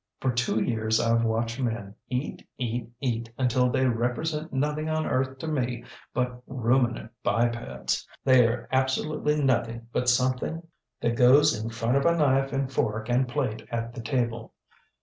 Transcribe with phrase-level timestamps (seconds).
[0.19, 5.37] For two years IŌĆÖve watched men eat, eat, eat, until they represent nothing on earth
[5.37, 8.07] to me but ruminant bipeds.
[8.25, 10.65] TheyŌĆÖre absolutely nothing but something
[11.01, 14.55] that goes in front of a knife and fork and plate at the table.